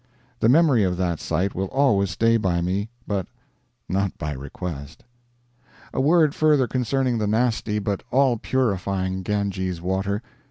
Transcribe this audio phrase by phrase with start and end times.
[0.39, 3.27] The memory of that sight will always stay by me; but
[3.87, 5.03] not by request.
[5.93, 10.23] A word further concerning the nasty but all purifying Ganges water.